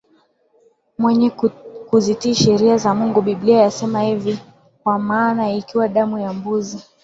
[0.97, 1.47] mwenyewe
[1.89, 4.39] kuzitii sheria za Mungu Biblia yasema hivi
[4.83, 6.83] Kwa maana ikiwa damu ya mbuzi